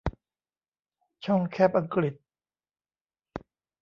[1.25, 2.13] ช่องแคบอังกฤษ